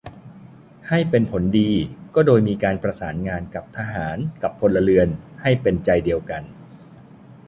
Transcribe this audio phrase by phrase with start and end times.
[0.87, 1.71] ให้เป็นผลดี
[2.15, 5.07] ก็โดยมีการประสานงานฝ่ายทหารกับพลเรือน
[5.41, 6.43] ให้เป็นใจเดียวกัน